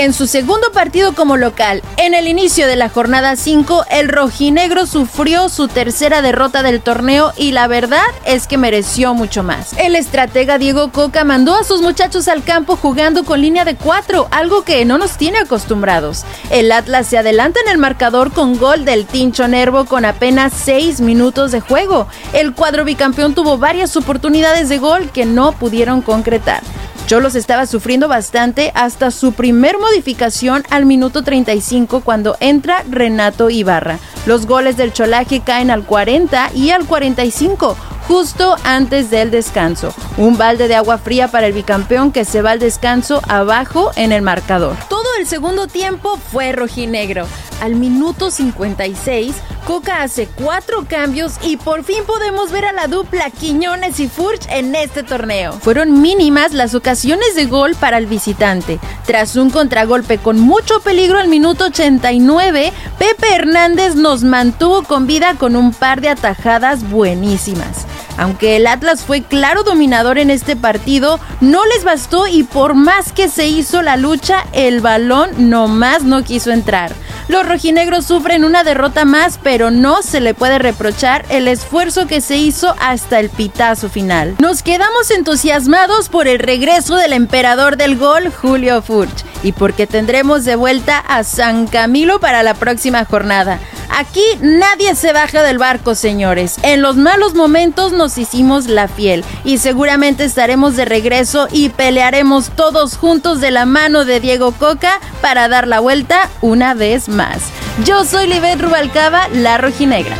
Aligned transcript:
En 0.00 0.14
su 0.14 0.26
segundo 0.26 0.72
partido 0.72 1.14
como 1.14 1.36
local, 1.36 1.82
en 1.98 2.14
el 2.14 2.26
inicio 2.26 2.66
de 2.66 2.74
la 2.74 2.88
jornada 2.88 3.36
5, 3.36 3.84
el 3.90 4.08
rojinegro 4.08 4.86
sufrió 4.86 5.50
su 5.50 5.68
tercera 5.68 6.22
derrota 6.22 6.62
del 6.62 6.80
torneo 6.80 7.34
y 7.36 7.52
la 7.52 7.66
verdad 7.66 8.06
es 8.24 8.46
que 8.46 8.56
mereció 8.56 9.12
mucho 9.12 9.42
más. 9.42 9.74
El 9.76 9.96
estratega 9.96 10.56
Diego 10.56 10.90
Coca 10.90 11.24
mandó 11.24 11.54
a 11.54 11.64
sus 11.64 11.82
muchachos 11.82 12.28
al 12.28 12.44
campo 12.44 12.76
jugando 12.76 13.24
con 13.24 13.42
línea 13.42 13.66
de 13.66 13.76
4, 13.76 14.28
algo 14.30 14.64
que 14.64 14.86
no 14.86 14.96
nos 14.96 15.18
tiene 15.18 15.36
acostumbrados. 15.36 16.24
El 16.48 16.72
Atlas 16.72 17.06
se 17.06 17.18
adelanta 17.18 17.60
en 17.62 17.70
el 17.70 17.76
marcador 17.76 18.32
con 18.32 18.56
gol 18.56 18.86
del 18.86 19.04
Tincho 19.04 19.48
Nervo 19.48 19.84
con 19.84 20.06
apenas 20.06 20.54
6 20.64 21.02
minutos 21.02 21.52
de 21.52 21.60
juego. 21.60 22.06
El 22.32 22.54
cuadro 22.54 22.86
bicampeón 22.86 23.34
tuvo 23.34 23.58
varias 23.58 23.94
oportunidades 23.98 24.70
de 24.70 24.78
gol 24.78 25.10
que 25.10 25.26
no 25.26 25.52
pudieron 25.52 26.00
concretar. 26.00 26.62
Cholos 27.10 27.34
estaba 27.34 27.66
sufriendo 27.66 28.06
bastante 28.06 28.70
hasta 28.76 29.10
su 29.10 29.32
primer 29.32 29.80
modificación 29.80 30.62
al 30.70 30.86
minuto 30.86 31.24
35 31.24 32.02
cuando 32.02 32.36
entra 32.38 32.84
Renato 32.88 33.50
Ibarra. 33.50 33.98
Los 34.26 34.46
goles 34.46 34.76
del 34.76 34.92
Cholaje 34.92 35.40
caen 35.40 35.72
al 35.72 35.84
40 35.84 36.52
y 36.54 36.70
al 36.70 36.86
45 36.86 37.76
justo 38.06 38.54
antes 38.62 39.10
del 39.10 39.32
descanso. 39.32 39.92
Un 40.18 40.38
balde 40.38 40.68
de 40.68 40.76
agua 40.76 40.98
fría 40.98 41.26
para 41.26 41.48
el 41.48 41.52
bicampeón 41.52 42.12
que 42.12 42.24
se 42.24 42.42
va 42.42 42.52
al 42.52 42.60
descanso 42.60 43.20
abajo 43.26 43.90
en 43.96 44.12
el 44.12 44.22
marcador. 44.22 44.76
Todo 44.88 45.08
el 45.18 45.26
segundo 45.26 45.66
tiempo 45.66 46.16
fue 46.30 46.52
rojinegro. 46.52 47.26
Al 47.60 47.74
minuto 47.74 48.30
56, 48.30 49.34
Coca 49.66 50.02
hace 50.02 50.26
cuatro 50.26 50.86
cambios 50.88 51.34
y 51.42 51.58
por 51.58 51.84
fin 51.84 52.04
podemos 52.06 52.50
ver 52.50 52.64
a 52.64 52.72
la 52.72 52.86
dupla 52.86 53.30
Quiñones 53.30 54.00
y 54.00 54.08
Furch 54.08 54.46
en 54.48 54.74
este 54.74 55.02
torneo. 55.02 55.52
Fueron 55.52 56.00
mínimas 56.00 56.54
las 56.54 56.74
ocasiones 56.74 57.34
de 57.34 57.44
gol 57.44 57.74
para 57.74 57.98
el 57.98 58.06
visitante. 58.06 58.80
Tras 59.04 59.36
un 59.36 59.50
contragolpe 59.50 60.16
con 60.16 60.40
mucho 60.40 60.80
peligro 60.80 61.18
al 61.18 61.28
minuto 61.28 61.66
89, 61.66 62.72
Pepe 62.98 63.34
Hernández 63.34 63.94
nos 63.94 64.24
mantuvo 64.24 64.82
con 64.82 65.06
vida 65.06 65.34
con 65.34 65.54
un 65.54 65.72
par 65.72 66.00
de 66.00 66.08
atajadas 66.08 66.88
buenísimas. 66.88 67.86
Aunque 68.16 68.56
el 68.56 68.66
Atlas 68.66 69.02
fue 69.02 69.22
claro 69.22 69.62
dominador 69.62 70.18
en 70.18 70.30
este 70.30 70.56
partido, 70.56 71.20
no 71.40 71.64
les 71.66 71.84
bastó 71.84 72.26
y 72.26 72.42
por 72.42 72.74
más 72.74 73.12
que 73.12 73.28
se 73.28 73.46
hizo 73.46 73.82
la 73.82 73.96
lucha, 73.96 74.46
el 74.52 74.80
balón 74.80 75.50
nomás 75.50 76.02
no 76.02 76.24
quiso 76.24 76.50
entrar. 76.50 76.92
Los 77.30 77.46
rojinegros 77.46 78.06
sufren 78.06 78.42
una 78.42 78.64
derrota 78.64 79.04
más, 79.04 79.38
pero 79.40 79.70
no 79.70 80.02
se 80.02 80.20
le 80.20 80.34
puede 80.34 80.58
reprochar 80.58 81.24
el 81.28 81.46
esfuerzo 81.46 82.08
que 82.08 82.20
se 82.20 82.36
hizo 82.36 82.74
hasta 82.80 83.20
el 83.20 83.30
pitazo 83.30 83.88
final. 83.88 84.34
Nos 84.40 84.64
quedamos 84.64 85.12
entusiasmados 85.12 86.08
por 86.08 86.26
el 86.26 86.40
regreso 86.40 86.96
del 86.96 87.12
emperador 87.12 87.76
del 87.76 87.96
gol, 87.96 88.32
Julio 88.32 88.82
Furch, 88.82 89.24
y 89.44 89.52
porque 89.52 89.86
tendremos 89.86 90.44
de 90.44 90.56
vuelta 90.56 90.98
a 90.98 91.22
San 91.22 91.68
Camilo 91.68 92.18
para 92.18 92.42
la 92.42 92.54
próxima 92.54 93.04
jornada. 93.04 93.60
Aquí 93.90 94.24
nadie 94.40 94.94
se 94.94 95.12
baja 95.12 95.42
del 95.42 95.58
barco, 95.58 95.94
señores. 95.94 96.56
En 96.62 96.80
los 96.80 96.96
malos 96.96 97.34
momentos 97.34 97.92
nos 97.92 98.18
hicimos 98.18 98.66
la 98.66 98.88
fiel 98.88 99.24
y 99.44 99.58
seguramente 99.58 100.24
estaremos 100.24 100.76
de 100.76 100.84
regreso 100.84 101.48
y 101.50 101.70
pelearemos 101.70 102.50
todos 102.50 102.96
juntos 102.96 103.40
de 103.40 103.50
la 103.50 103.66
mano 103.66 104.04
de 104.04 104.20
Diego 104.20 104.52
Coca 104.52 105.00
para 105.20 105.48
dar 105.48 105.66
la 105.66 105.80
vuelta 105.80 106.28
una 106.40 106.74
vez 106.74 107.08
más. 107.08 107.38
Yo 107.84 108.04
soy 108.04 108.26
Libet 108.26 108.60
Rubalcaba, 108.60 109.28
la 109.28 109.58
rojinegra. 109.58 110.16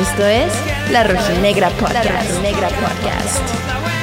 Esto 0.00 0.26
es 0.26 0.52
La 0.90 1.04
Rojinegra 1.04 1.70
Podcast. 1.70 2.04
La 2.04 2.22
Rojinegra 2.22 2.68
Podcast. 2.68 3.93